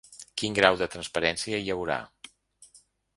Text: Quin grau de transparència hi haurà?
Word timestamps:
Quin 0.41 0.55
grau 0.59 0.79
de 0.79 0.87
transparència 0.95 1.59
hi 1.65 1.71
haurà? 1.75 1.99